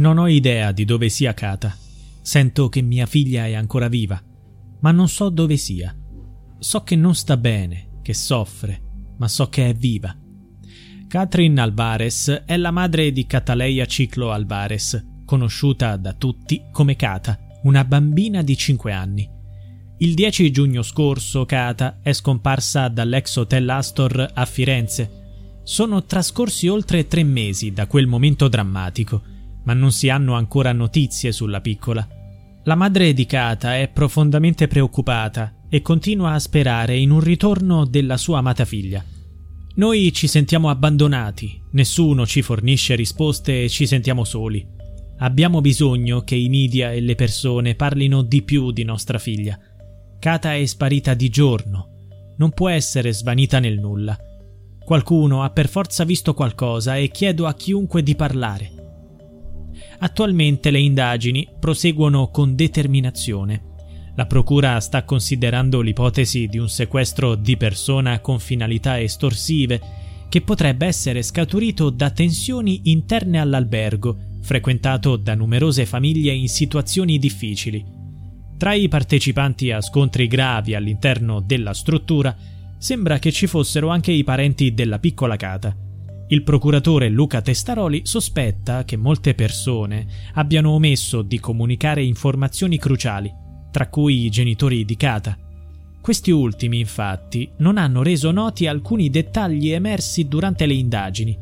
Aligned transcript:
Non 0.00 0.16
ho 0.16 0.28
idea 0.28 0.72
di 0.72 0.86
dove 0.86 1.10
sia 1.10 1.34
Kata. 1.34 1.76
Sento 2.22 2.70
che 2.70 2.80
mia 2.80 3.04
figlia 3.04 3.44
è 3.44 3.52
ancora 3.52 3.88
viva, 3.88 4.18
ma 4.80 4.92
non 4.92 5.08
so 5.08 5.28
dove 5.28 5.58
sia. 5.58 5.94
So 6.58 6.82
che 6.84 6.96
non 6.96 7.14
sta 7.14 7.36
bene, 7.36 7.98
che 8.00 8.14
soffre, 8.14 8.80
ma 9.18 9.28
so 9.28 9.50
che 9.50 9.68
è 9.68 9.74
viva. 9.74 10.16
Catherine 11.06 11.60
Alvarez 11.60 12.44
è 12.46 12.56
la 12.56 12.70
madre 12.70 13.12
di 13.12 13.26
Cataleia 13.26 13.84
Ciclo 13.84 14.30
Alvarez, 14.30 15.04
conosciuta 15.26 15.96
da 15.98 16.14
tutti 16.14 16.62
come 16.72 16.96
Cata, 16.96 17.38
una 17.64 17.84
bambina 17.84 18.40
di 18.40 18.56
5 18.56 18.92
anni. 18.92 19.28
Il 19.98 20.14
10 20.14 20.50
giugno 20.50 20.80
scorso 20.80 21.44
Cata 21.44 21.98
è 22.00 22.14
scomparsa 22.14 22.88
dall'ex 22.88 23.36
hotel 23.36 23.68
Astor 23.68 24.30
a 24.32 24.46
Firenze. 24.46 25.58
Sono 25.62 26.04
trascorsi 26.04 26.68
oltre 26.68 27.06
tre 27.06 27.22
mesi 27.22 27.72
da 27.72 27.86
quel 27.86 28.06
momento 28.06 28.48
drammatico 28.48 29.36
ma 29.64 29.72
non 29.72 29.92
si 29.92 30.08
hanno 30.08 30.34
ancora 30.34 30.72
notizie 30.72 31.32
sulla 31.32 31.60
piccola. 31.60 32.06
La 32.64 32.74
madre 32.74 33.12
di 33.12 33.26
Kata 33.26 33.76
è 33.76 33.88
profondamente 33.88 34.68
preoccupata 34.68 35.54
e 35.68 35.82
continua 35.82 36.32
a 36.32 36.38
sperare 36.38 36.96
in 36.96 37.10
un 37.10 37.20
ritorno 37.20 37.84
della 37.86 38.16
sua 38.16 38.38
amata 38.38 38.64
figlia. 38.64 39.02
Noi 39.76 40.12
ci 40.12 40.26
sentiamo 40.26 40.68
abbandonati, 40.68 41.62
nessuno 41.70 42.26
ci 42.26 42.42
fornisce 42.42 42.94
risposte 42.96 43.64
e 43.64 43.68
ci 43.68 43.86
sentiamo 43.86 44.24
soli. 44.24 44.66
Abbiamo 45.18 45.60
bisogno 45.60 46.20
che 46.20 46.34
i 46.34 46.48
media 46.48 46.92
e 46.92 47.00
le 47.00 47.14
persone 47.14 47.74
parlino 47.74 48.22
di 48.22 48.42
più 48.42 48.72
di 48.72 48.84
nostra 48.84 49.18
figlia. 49.18 49.58
Kata 50.18 50.54
è 50.54 50.66
sparita 50.66 51.14
di 51.14 51.28
giorno, 51.28 51.86
non 52.36 52.50
può 52.50 52.68
essere 52.68 53.12
svanita 53.12 53.58
nel 53.58 53.78
nulla. 53.78 54.18
Qualcuno 54.84 55.44
ha 55.44 55.50
per 55.50 55.68
forza 55.68 56.04
visto 56.04 56.34
qualcosa 56.34 56.96
e 56.96 57.08
chiedo 57.10 57.46
a 57.46 57.54
chiunque 57.54 58.02
di 58.02 58.16
parlare. 58.16 58.79
Attualmente 60.02 60.70
le 60.70 60.80
indagini 60.80 61.46
proseguono 61.58 62.30
con 62.30 62.54
determinazione. 62.54 63.68
La 64.16 64.24
Procura 64.26 64.80
sta 64.80 65.04
considerando 65.04 65.82
l'ipotesi 65.82 66.46
di 66.46 66.58
un 66.58 66.68
sequestro 66.68 67.34
di 67.34 67.56
persona 67.56 68.20
con 68.20 68.38
finalità 68.38 68.98
estorsive 68.98 69.80
che 70.30 70.40
potrebbe 70.40 70.86
essere 70.86 71.22
scaturito 71.22 71.90
da 71.90 72.10
tensioni 72.10 72.80
interne 72.84 73.40
all'albergo, 73.40 74.16
frequentato 74.40 75.16
da 75.16 75.34
numerose 75.34 75.84
famiglie 75.84 76.32
in 76.32 76.48
situazioni 76.48 77.18
difficili. 77.18 77.84
Tra 78.56 78.72
i 78.72 78.88
partecipanti 78.88 79.70
a 79.70 79.82
scontri 79.82 80.26
gravi 80.28 80.74
all'interno 80.74 81.40
della 81.40 81.74
struttura 81.74 82.34
sembra 82.78 83.18
che 83.18 83.32
ci 83.32 83.46
fossero 83.46 83.88
anche 83.88 84.12
i 84.12 84.24
parenti 84.24 84.72
della 84.72 84.98
piccola 84.98 85.36
Cata. 85.36 85.76
Il 86.32 86.44
procuratore 86.44 87.08
Luca 87.08 87.42
Testaroli 87.42 88.02
sospetta 88.04 88.84
che 88.84 88.96
molte 88.96 89.34
persone 89.34 90.06
abbiano 90.34 90.70
omesso 90.70 91.22
di 91.22 91.40
comunicare 91.40 92.04
informazioni 92.04 92.78
cruciali, 92.78 93.28
tra 93.72 93.88
cui 93.88 94.26
i 94.26 94.30
genitori 94.30 94.84
di 94.84 94.96
Kata. 94.96 95.36
Questi 96.00 96.30
ultimi, 96.30 96.78
infatti, 96.78 97.50
non 97.56 97.78
hanno 97.78 98.04
reso 98.04 98.30
noti 98.30 98.68
alcuni 98.68 99.10
dettagli 99.10 99.70
emersi 99.70 100.28
durante 100.28 100.66
le 100.66 100.74
indagini. 100.74 101.36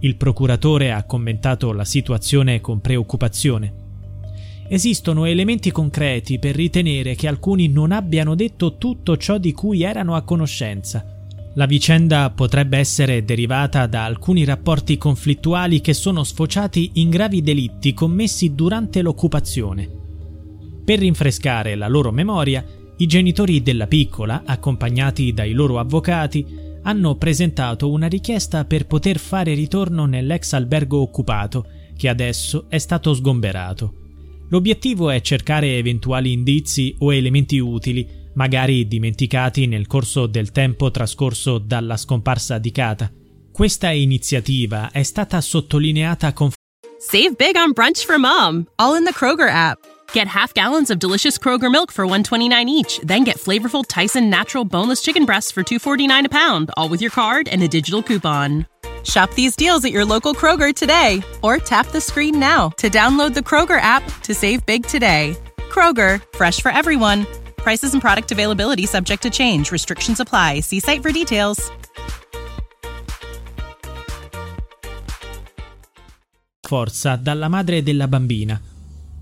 Il 0.00 0.16
procuratore 0.16 0.92
ha 0.92 1.04
commentato 1.04 1.72
la 1.72 1.86
situazione 1.86 2.60
con 2.60 2.82
preoccupazione. 2.82 3.84
Esistono 4.68 5.24
elementi 5.24 5.70
concreti 5.70 6.38
per 6.38 6.54
ritenere 6.54 7.14
che 7.14 7.26
alcuni 7.26 7.68
non 7.68 7.90
abbiano 7.90 8.34
detto 8.34 8.76
tutto 8.76 9.16
ciò 9.16 9.38
di 9.38 9.52
cui 9.52 9.82
erano 9.82 10.14
a 10.14 10.20
conoscenza 10.24 11.15
la 11.56 11.64
vicenda 11.64 12.30
potrebbe 12.30 12.76
essere 12.76 13.24
derivata 13.24 13.86
da 13.86 14.04
alcuni 14.04 14.44
rapporti 14.44 14.98
conflittuali 14.98 15.80
che 15.80 15.94
sono 15.94 16.22
sfociati 16.22 16.92
in 16.94 17.08
gravi 17.08 17.40
delitti 17.40 17.94
commessi 17.94 18.54
durante 18.54 19.00
l'occupazione. 19.00 19.88
Per 20.84 20.98
rinfrescare 20.98 21.74
la 21.74 21.88
loro 21.88 22.12
memoria, 22.12 22.62
i 22.98 23.06
genitori 23.06 23.62
della 23.62 23.86
piccola, 23.86 24.42
accompagnati 24.44 25.32
dai 25.32 25.52
loro 25.52 25.78
avvocati, 25.78 26.46
hanno 26.82 27.16
presentato 27.16 27.90
una 27.90 28.06
richiesta 28.06 28.66
per 28.66 28.86
poter 28.86 29.18
fare 29.18 29.54
ritorno 29.54 30.04
nell'ex 30.04 30.52
albergo 30.52 30.98
occupato, 30.98 31.66
che 31.96 32.10
adesso 32.10 32.66
è 32.68 32.76
stato 32.76 33.14
sgomberato. 33.14 33.94
L'obiettivo 34.50 35.08
è 35.08 35.22
cercare 35.22 35.78
eventuali 35.78 36.32
indizi 36.32 36.94
o 36.98 37.14
elementi 37.14 37.58
utili 37.58 38.06
magari 38.36 38.86
dimenticati 38.86 39.66
nel 39.66 39.86
corso 39.86 40.26
del 40.26 40.52
tempo 40.52 40.90
trascorso 40.90 41.58
dalla 41.58 41.96
scomparsa 41.96 42.58
di 42.58 42.70
Kata. 42.70 43.10
Questa 43.52 43.90
iniziativa 43.90 44.90
è 44.90 45.02
stata 45.02 45.40
sottolineata 45.40 46.32
con 46.32 46.52
Save 46.98 47.34
big 47.36 47.56
on 47.56 47.72
brunch 47.72 48.04
for 48.04 48.18
mom, 48.18 48.66
all 48.76 48.96
in 48.96 49.04
the 49.04 49.12
Kroger 49.12 49.48
app. 49.48 49.78
Get 50.12 50.26
half 50.26 50.52
gallons 50.54 50.90
of 50.90 50.98
delicious 50.98 51.38
Kroger 51.38 51.70
milk 51.70 51.92
for 51.92 52.04
129 52.04 52.68
each, 52.68 53.00
then 53.02 53.24
get 53.24 53.38
flavorful 53.38 53.84
Tyson 53.86 54.30
natural 54.30 54.64
boneless 54.64 55.02
chicken 55.02 55.24
breasts 55.24 55.50
for 55.50 55.62
249 55.62 56.26
a 56.26 56.28
pound, 56.28 56.70
all 56.76 56.88
with 56.88 57.00
your 57.00 57.10
card 57.10 57.48
and 57.48 57.62
a 57.62 57.68
digital 57.68 58.02
coupon. 58.02 58.66
Shop 59.04 59.32
these 59.34 59.54
deals 59.56 59.84
at 59.84 59.92
your 59.92 60.04
local 60.04 60.34
Kroger 60.34 60.74
today 60.74 61.22
or 61.42 61.58
tap 61.58 61.86
the 61.88 62.00
screen 62.00 62.38
now 62.40 62.70
to 62.78 62.88
download 62.88 63.34
the 63.34 63.40
Kroger 63.40 63.80
app 63.80 64.02
to 64.22 64.34
save 64.34 64.66
big 64.66 64.84
today. 64.86 65.36
Kroger, 65.70 66.20
fresh 66.34 66.60
for 66.60 66.72
everyone. 66.72 67.26
Prices 67.66 67.94
and 67.94 68.00
product 68.00 68.30
availability 68.30 68.86
subject 68.86 69.22
to 69.22 69.28
change. 69.28 69.72
Restrictions 69.72 70.20
apply. 70.20 70.60
See 70.60 70.78
site 70.78 71.00
for 71.00 71.10
details. 71.10 71.58
Forza 76.60 77.16
dalla 77.16 77.48
madre 77.48 77.82
della 77.82 78.06
bambina. 78.06 78.60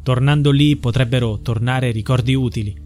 Tornando 0.03 0.51
lì 0.51 0.77
potrebbero 0.77 1.41
tornare 1.41 1.91
ricordi 1.91 2.35
utili. 2.35 2.77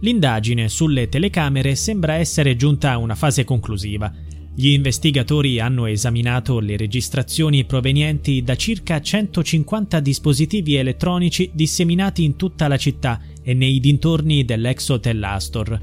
L'indagine 0.00 0.70
sulle 0.70 1.10
telecamere 1.10 1.74
sembra 1.74 2.14
essere 2.14 2.56
giunta 2.56 2.92
a 2.92 2.96
una 2.96 3.14
fase 3.14 3.44
conclusiva. 3.44 4.10
Gli 4.56 4.68
investigatori 4.68 5.60
hanno 5.60 5.84
esaminato 5.84 6.58
le 6.60 6.78
registrazioni 6.78 7.66
provenienti 7.66 8.42
da 8.42 8.56
circa 8.56 8.98
150 8.98 10.00
dispositivi 10.00 10.76
elettronici 10.76 11.50
disseminati 11.52 12.24
in 12.24 12.36
tutta 12.36 12.66
la 12.66 12.78
città 12.78 13.20
e 13.44 13.54
nei 13.54 13.78
dintorni 13.78 14.44
dell'ex 14.44 14.88
hotel 14.88 15.22
Astor. 15.22 15.80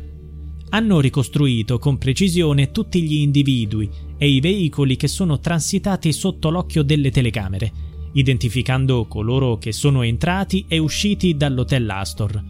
Hanno 0.70 1.00
ricostruito 1.00 1.78
con 1.78 1.98
precisione 1.98 2.72
tutti 2.72 3.02
gli 3.04 3.16
individui 3.16 3.90
e 4.18 4.28
i 4.28 4.40
veicoli 4.40 4.96
che 4.96 5.08
sono 5.08 5.40
transitati 5.40 6.12
sotto 6.12 6.50
l'occhio 6.50 6.82
delle 6.82 7.12
telecamere, 7.12 7.72
identificando 8.14 9.06
coloro 9.06 9.58
che 9.58 9.72
sono 9.72 10.02
entrati 10.02 10.66
e 10.68 10.80
usciti 10.80 11.38
dall'hotel 11.38 11.90
Astor. 11.90 12.44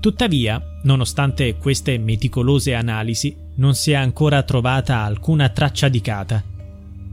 Tuttavia, 0.00 0.60
nonostante 0.82 1.56
queste 1.56 1.96
meticolose 1.96 2.74
analisi, 2.74 3.34
non 3.56 3.74
si 3.74 3.92
è 3.92 3.94
ancora 3.94 4.42
trovata 4.42 4.98
alcuna 4.98 5.48
traccia 5.48 5.88
di 5.88 6.00
Kata. 6.00 6.51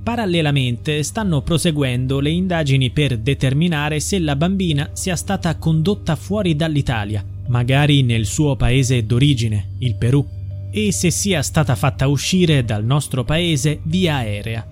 Parallelamente 0.10 1.04
stanno 1.04 1.44
proseguendo 1.44 2.20
le 2.20 2.32
indagini 2.32 2.90
per 2.90 3.20
determinare 3.20 4.00
se 4.00 4.18
la 4.18 4.36
bambina 4.36 4.90
sia 4.94 5.16
stata 5.16 5.56
condotta 5.58 6.16
fuori 6.16 6.56
dall'Italia, 6.56 7.24
magari 7.50 8.02
nel 8.02 8.26
suo 8.26 8.56
paese 8.56 9.06
d'origine, 9.06 9.76
il 9.78 9.94
Perù, 9.98 10.26
e 10.72 10.92
se 10.92 11.12
sia 11.12 11.44
stata 11.44 11.76
fatta 11.76 12.08
uscire 12.08 12.66
dal 12.66 12.84
nostro 12.84 13.24
paese 13.24 13.82
via 13.84 14.16
aerea. 14.16 14.68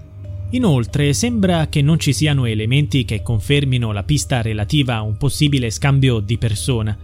Inoltre 0.53 1.13
sembra 1.13 1.67
che 1.67 1.83
non 1.83 1.99
ci 1.99 2.13
siano 2.13 2.45
elementi 2.45 3.05
che 3.05 3.21
confermino 3.21 3.91
la 3.91 4.01
pista 4.01 4.41
relativa 4.41 4.95
a 4.95 5.03
un 5.03 5.17
possibile 5.17 5.69
scambio 5.69 6.19
di 6.19 6.39
persona. 6.39 6.97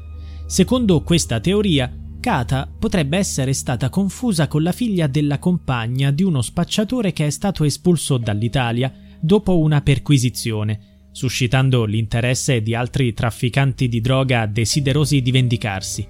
Secondo 0.47 1.03
questa 1.03 1.39
teoria, 1.39 1.88
Kata 2.23 2.71
potrebbe 2.79 3.17
essere 3.17 3.51
stata 3.51 3.89
confusa 3.89 4.47
con 4.47 4.63
la 4.63 4.71
figlia 4.71 5.07
della 5.07 5.39
compagna 5.39 6.09
di 6.09 6.23
uno 6.23 6.41
spacciatore 6.41 7.11
che 7.11 7.25
è 7.25 7.29
stato 7.29 7.65
espulso 7.65 8.15
dall'Italia 8.15 8.89
dopo 9.19 9.59
una 9.59 9.81
perquisizione, 9.81 11.09
suscitando 11.11 11.83
l'interesse 11.83 12.61
di 12.61 12.75
altri 12.75 13.13
trafficanti 13.13 13.89
di 13.89 13.99
droga 13.99 14.45
desiderosi 14.45 15.21
di 15.21 15.31
vendicarsi. 15.31 16.07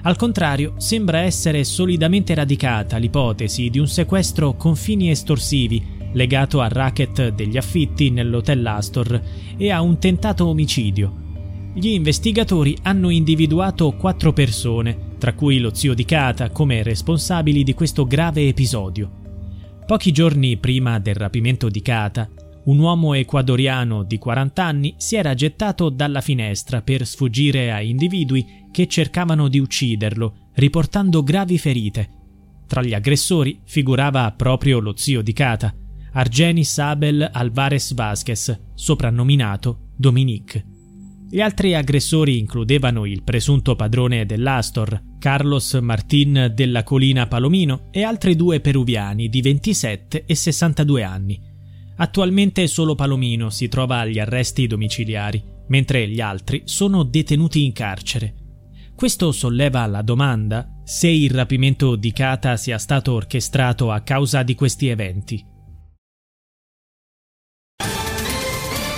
Al 0.00 0.16
contrario, 0.16 0.76
sembra 0.78 1.18
essere 1.18 1.62
solidamente 1.64 2.32
radicata 2.32 2.96
l'ipotesi 2.96 3.68
di 3.68 3.78
un 3.78 3.86
sequestro 3.86 4.54
con 4.54 4.74
fini 4.74 5.10
estorsivi 5.10 6.08
legato 6.12 6.62
al 6.62 6.70
racket 6.70 7.28
degli 7.28 7.58
affitti 7.58 8.08
nell'hotel 8.08 8.66
Astor 8.66 9.20
e 9.58 9.70
a 9.70 9.82
un 9.82 9.98
tentato 9.98 10.46
omicidio. 10.46 11.23
Gli 11.76 11.88
investigatori 11.88 12.78
hanno 12.82 13.10
individuato 13.10 13.90
quattro 13.96 14.32
persone, 14.32 15.16
tra 15.18 15.34
cui 15.34 15.58
lo 15.58 15.74
zio 15.74 15.92
di 15.92 16.04
Kata, 16.04 16.50
come 16.50 16.84
responsabili 16.84 17.64
di 17.64 17.74
questo 17.74 18.06
grave 18.06 18.46
episodio. 18.46 19.10
Pochi 19.84 20.12
giorni 20.12 20.56
prima 20.56 21.00
del 21.00 21.16
rapimento 21.16 21.68
di 21.68 21.82
Kata, 21.82 22.30
un 22.66 22.78
uomo 22.78 23.14
ecuadoriano 23.14 24.04
di 24.04 24.18
40 24.18 24.64
anni 24.64 24.94
si 24.98 25.16
era 25.16 25.34
gettato 25.34 25.88
dalla 25.88 26.20
finestra 26.20 26.80
per 26.80 27.04
sfuggire 27.04 27.72
a 27.72 27.82
individui 27.82 28.68
che 28.70 28.86
cercavano 28.86 29.48
di 29.48 29.58
ucciderlo, 29.58 30.50
riportando 30.54 31.24
gravi 31.24 31.58
ferite. 31.58 32.08
Tra 32.68 32.82
gli 32.82 32.94
aggressori 32.94 33.62
figurava 33.64 34.30
proprio 34.30 34.78
lo 34.78 34.94
zio 34.96 35.22
di 35.22 35.32
Kata, 35.32 35.74
Argenis 36.12 36.78
Abel 36.78 37.28
Alvarez 37.32 37.94
Vasquez, 37.94 38.60
soprannominato 38.74 39.88
Dominique. 39.96 40.66
Gli 41.34 41.40
altri 41.40 41.74
aggressori 41.74 42.38
includevano 42.38 43.06
il 43.06 43.24
presunto 43.24 43.74
padrone 43.74 44.24
dell'Astor, 44.24 45.16
Carlos 45.18 45.72
Martín 45.82 46.52
della 46.54 46.84
Colina 46.84 47.26
Palomino, 47.26 47.88
e 47.90 48.04
altri 48.04 48.36
due 48.36 48.60
peruviani 48.60 49.28
di 49.28 49.42
27 49.42 50.26
e 50.26 50.34
62 50.36 51.02
anni. 51.02 51.40
Attualmente 51.96 52.68
solo 52.68 52.94
Palomino 52.94 53.50
si 53.50 53.66
trova 53.66 53.98
agli 53.98 54.20
arresti 54.20 54.68
domiciliari, 54.68 55.42
mentre 55.66 56.06
gli 56.06 56.20
altri 56.20 56.62
sono 56.66 57.02
detenuti 57.02 57.64
in 57.64 57.72
carcere. 57.72 58.34
Questo 58.94 59.32
solleva 59.32 59.84
la 59.86 60.02
domanda 60.02 60.82
se 60.84 61.08
il 61.08 61.30
rapimento 61.30 61.96
di 61.96 62.12
Kata 62.12 62.56
sia 62.56 62.78
stato 62.78 63.12
orchestrato 63.12 63.90
a 63.90 64.02
causa 64.02 64.44
di 64.44 64.54
questi 64.54 64.86
eventi. 64.86 65.44